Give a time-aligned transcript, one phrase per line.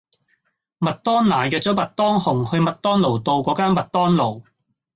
[0.79, 4.41] 麥當娜約左麥當雄去麥當勞道果間麥當勞